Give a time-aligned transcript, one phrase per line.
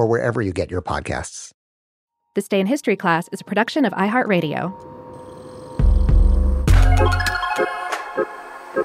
[0.00, 1.52] or wherever you get your podcasts.
[2.34, 4.72] This Day in History class is a production of iHeartRadio.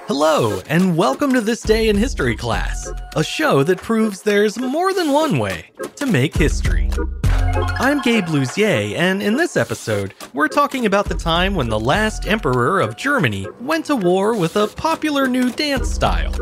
[0.07, 4.93] Hello, and welcome to This Day in History class, a show that proves there's more
[4.93, 6.89] than one way to make history.
[7.33, 12.27] I'm Gabe Luzier, and in this episode, we're talking about the time when the last
[12.27, 16.33] emperor of Germany went to war with a popular new dance style.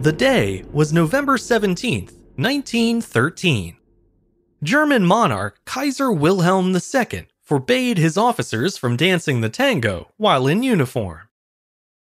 [0.00, 3.76] The day was November 17th, 1913.
[4.62, 11.22] German monarch Kaiser Wilhelm II forbade his officers from dancing the tango while in uniform.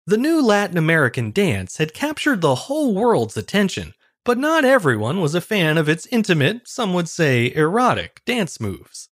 [0.06, 5.36] The new Latin American dance had captured the whole world's attention, but not everyone was
[5.36, 9.10] a fan of its intimate, some would say erotic, dance moves.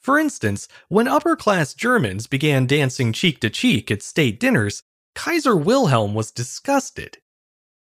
[0.00, 4.82] For instance, when upper class Germans began dancing cheek to cheek at state dinners,
[5.14, 7.18] Kaiser Wilhelm was disgusted.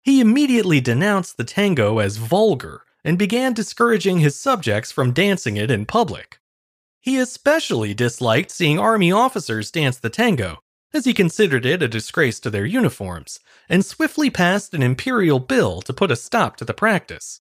[0.05, 5.71] He immediately denounced the tango as vulgar and began discouraging his subjects from dancing it
[5.71, 6.37] in public.
[7.01, 10.59] He especially disliked seeing army officers dance the tango,
[10.93, 15.81] as he considered it a disgrace to their uniforms, and swiftly passed an imperial bill
[15.81, 17.41] to put a stop to the practice.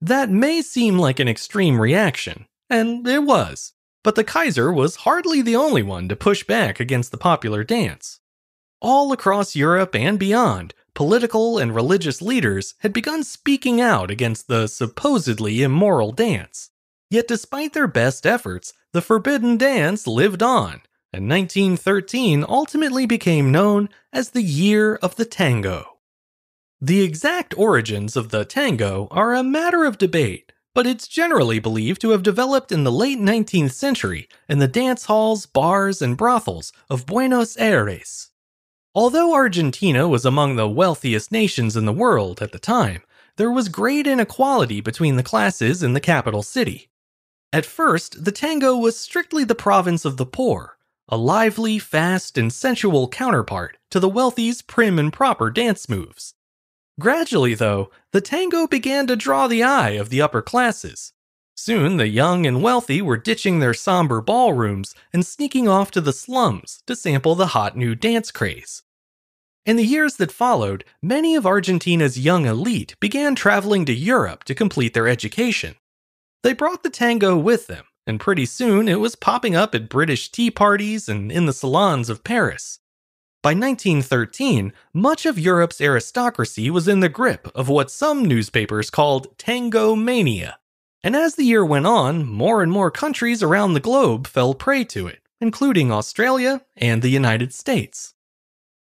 [0.00, 5.40] That may seem like an extreme reaction, and it was, but the Kaiser was hardly
[5.40, 8.18] the only one to push back against the popular dance.
[8.80, 14.66] All across Europe and beyond, political and religious leaders had begun speaking out against the
[14.66, 16.70] supposedly immoral dance.
[17.10, 20.80] Yet, despite their best efforts, the forbidden dance lived on,
[21.12, 25.98] and 1913 ultimately became known as the Year of the Tango.
[26.80, 32.00] The exact origins of the tango are a matter of debate, but it's generally believed
[32.02, 36.72] to have developed in the late 19th century in the dance halls, bars, and brothels
[36.90, 38.30] of Buenos Aires.
[38.96, 43.02] Although Argentina was among the wealthiest nations in the world at the time,
[43.36, 46.88] there was great inequality between the classes in the capital city.
[47.52, 50.78] At first, the tango was strictly the province of the poor,
[51.10, 56.32] a lively, fast, and sensual counterpart to the wealthy's prim and proper dance moves.
[56.98, 61.12] Gradually, though, the tango began to draw the eye of the upper classes.
[61.54, 66.14] Soon, the young and wealthy were ditching their somber ballrooms and sneaking off to the
[66.14, 68.82] slums to sample the hot new dance craze.
[69.66, 74.54] In the years that followed, many of Argentina's young elite began traveling to Europe to
[74.54, 75.74] complete their education.
[76.44, 80.30] They brought the tango with them, and pretty soon it was popping up at British
[80.30, 82.78] tea parties and in the salons of Paris.
[83.42, 89.36] By 1913, much of Europe's aristocracy was in the grip of what some newspapers called
[89.36, 90.60] tango mania.
[91.02, 94.84] And as the year went on, more and more countries around the globe fell prey
[94.84, 98.14] to it, including Australia and the United States.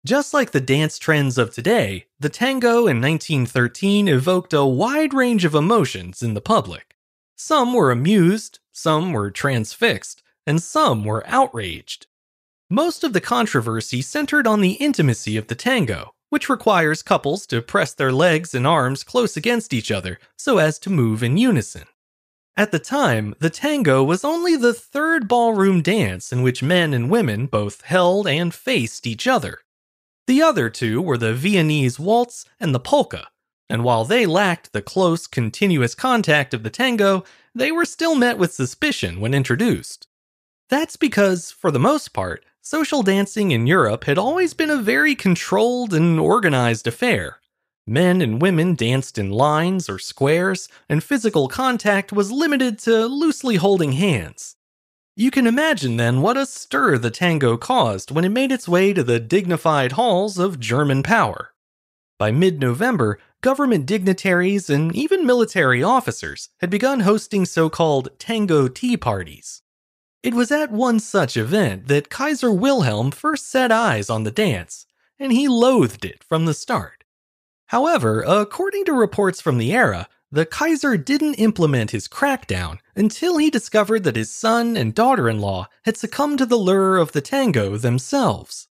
[0.06, 5.46] Just like the dance trends of today, the tango in 1913 evoked a wide range
[5.46, 6.96] of emotions in the public.
[7.36, 12.06] Some were amused, some were transfixed, and some were outraged.
[12.70, 17.64] Most of the controversy centered on the intimacy of the tango, which requires couples to
[17.64, 21.86] press their legs and arms close against each other so as to move in unison.
[22.56, 27.10] At the time, the tango was only the third ballroom dance in which men and
[27.10, 29.62] women both held and faced each other.
[30.28, 33.28] The other two were the Viennese waltz and the polka,
[33.70, 37.24] and while they lacked the close, continuous contact of the tango,
[37.54, 40.08] they were still met with suspicion when introduced.
[40.70, 45.14] That's because, for the most part, social dancing in Europe had always been a very
[45.14, 47.40] controlled and organized affair.
[47.86, 53.58] Men and women danced in lines or squares, and physical contact was limited to loosely
[53.58, 54.55] holding hands.
[55.18, 58.92] You can imagine then what a stir the tango caused when it made its way
[58.92, 61.54] to the dignified halls of German power.
[62.20, 68.68] By mid November, government dignitaries and even military officers had begun hosting so called tango
[68.68, 69.62] tea parties.
[70.22, 74.86] It was at one such event that Kaiser Wilhelm first set eyes on the dance,
[75.18, 77.06] and he loathed it from the start.
[77.68, 83.50] However, according to reports from the era, the Kaiser didn't implement his crackdown until he
[83.50, 87.22] discovered that his son and daughter in law had succumbed to the lure of the
[87.22, 88.68] tango themselves.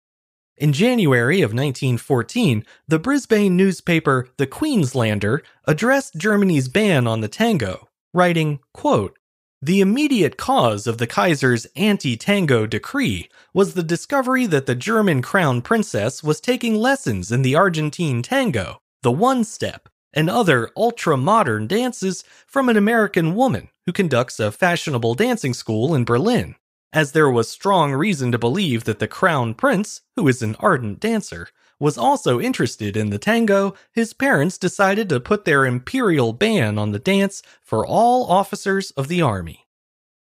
[0.57, 7.89] In January of 1914, the Brisbane newspaper The Queenslander addressed Germany's ban on the tango,
[8.13, 9.17] writing, quote,
[9.65, 15.23] the immediate cause of the Kaiser's anti tango decree was the discovery that the German
[15.23, 21.17] crown princess was taking lessons in the Argentine tango, the one step, and other ultra
[21.17, 26.55] modern dances from an American woman who conducts a fashionable dancing school in Berlin.
[26.93, 31.01] As there was strong reason to believe that the crown prince, who is an ardent
[31.01, 31.49] dancer,
[31.81, 36.93] was also interested in the tango, his parents decided to put their imperial ban on
[36.93, 39.67] the dance for all officers of the army.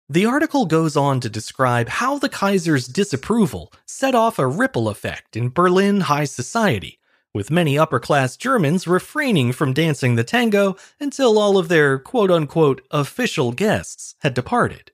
[0.07, 5.35] The article goes on to describe how the Kaiser's disapproval set off a ripple effect
[5.35, 6.99] in Berlin high society,
[7.33, 12.29] with many upper class Germans refraining from dancing the tango until all of their quote
[12.29, 14.91] unquote official guests had departed.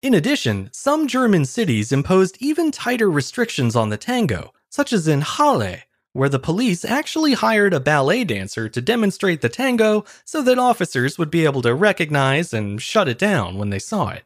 [0.00, 5.22] In addition, some German cities imposed even tighter restrictions on the tango, such as in
[5.22, 5.82] Halle,
[6.12, 11.18] where the police actually hired a ballet dancer to demonstrate the tango so that officers
[11.18, 14.22] would be able to recognize and shut it down when they saw it.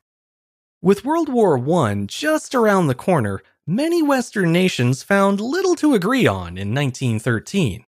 [0.83, 6.27] With World War I just around the corner, many Western nations found little to agree
[6.27, 7.85] on in 1913.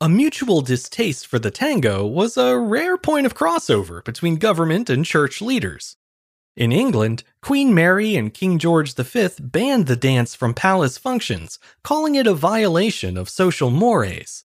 [0.00, 5.06] A mutual distaste for the tango was a rare point of crossover between government and
[5.06, 5.96] church leaders.
[6.54, 12.14] In England, Queen Mary and King George V banned the dance from palace functions, calling
[12.14, 14.44] it a violation of social mores.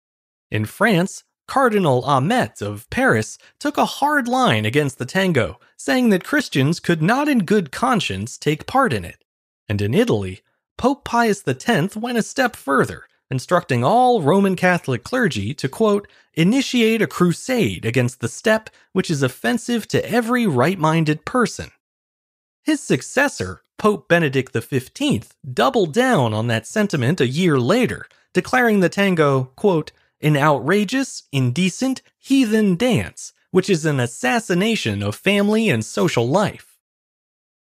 [0.49, 6.23] In France, Cardinal Amette of Paris took a hard line against the tango, saying that
[6.23, 9.23] Christians could not in good conscience take part in it.
[9.67, 10.41] And in Italy,
[10.83, 17.01] Pope Pius X went a step further, instructing all Roman Catholic clergy to, quote, initiate
[17.01, 21.71] a crusade against the step which is offensive to every right minded person,
[22.63, 28.89] his successor, Pope Benedict XV, doubled down on that sentiment a year later, declaring the
[28.89, 36.27] tango, quote, an outrageous, indecent, heathen dance, which is an assassination of family and social
[36.27, 36.72] life.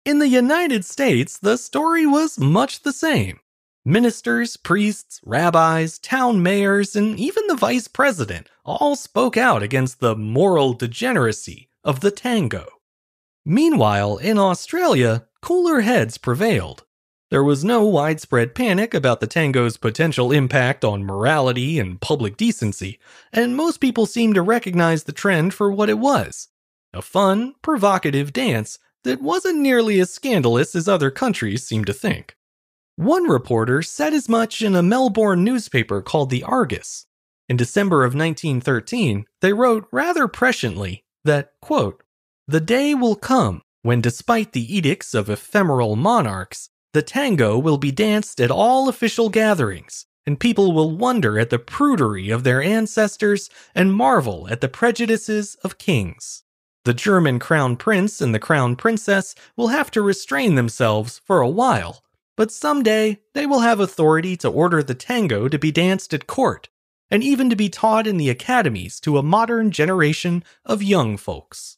[0.05, 3.39] In the United States, the story was much the same.
[3.85, 10.13] Ministers, priests, rabbis, town mayors, and even the vice president all spoke out against the
[10.13, 12.67] moral degeneracy of the tango.
[13.45, 16.83] Meanwhile, in Australia, cooler heads prevailed.
[17.31, 22.99] There was no widespread panic about the tango's potential impact on morality and public decency,
[23.31, 26.49] and most people seemed to recognize the trend for what it was
[26.93, 32.35] a fun, provocative dance that wasn't nearly as scandalous as other countries seemed to think.
[32.95, 37.07] One reporter said as much in a Melbourne newspaper called the Argus.
[37.49, 42.03] In December of 1913, they wrote rather presciently that, quote,
[42.47, 47.91] the day will come when, despite the edicts of ephemeral monarchs, the tango will be
[47.91, 53.49] danced at all official gatherings, and people will wonder at the prudery of their ancestors
[53.73, 56.42] and marvel at the prejudices of kings.
[56.85, 61.49] The German crown prince and the crown princess will have to restrain themselves for a
[61.49, 62.03] while,
[62.35, 66.67] but someday they will have authority to order the tango to be danced at court,
[67.09, 71.77] and even to be taught in the academies to a modern generation of young folks.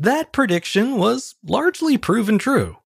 [0.00, 2.78] That prediction was largely proven true.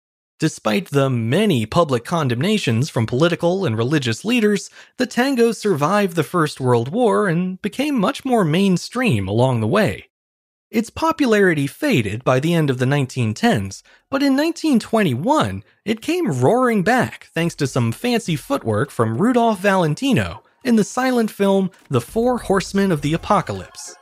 [0.41, 6.61] Despite the many public condemnations from political and religious leaders, the tango survived the First
[6.61, 10.10] World War and became much more mainstream along the way.
[10.71, 16.85] Its popularity faded by the end of the 1910s, but in 1921, it came roaring
[16.85, 22.39] back thanks to some fancy footwork from Rudolph Valentino in the silent film The Four
[22.39, 23.97] Horsemen of the Apocalypse.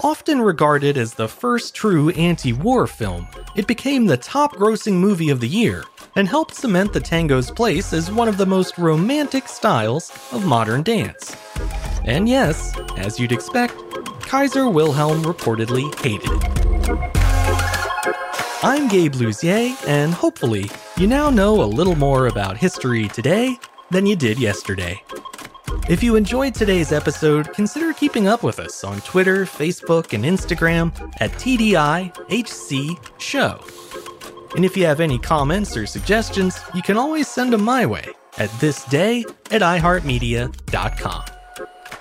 [0.00, 5.30] Often regarded as the first true anti war film, it became the top grossing movie
[5.30, 5.82] of the year
[6.14, 10.84] and helped cement the tango's place as one of the most romantic styles of modern
[10.84, 11.34] dance.
[12.04, 13.74] And yes, as you'd expect,
[14.26, 16.28] Kaiser Wilhelm reportedly hated.
[18.60, 23.56] I'm Gabe Luzier, and hopefully, you now know a little more about history today
[23.92, 25.00] than you did yesterday.
[25.88, 30.92] If you enjoyed today's episode, consider keeping up with us on Twitter, Facebook, and Instagram
[31.20, 33.60] at TDIHC Show.
[34.56, 38.06] And if you have any comments or suggestions, you can always send them my way
[38.38, 41.35] at thisday at iHeartMedia.com.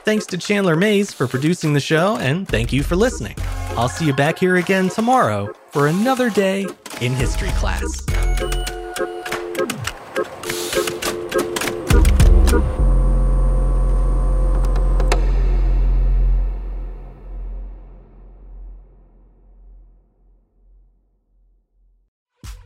[0.05, 3.35] Thanks to Chandler Mays for producing the show, and thank you for listening.
[3.69, 6.67] I'll see you back here again tomorrow for another day
[7.01, 8.05] in history class.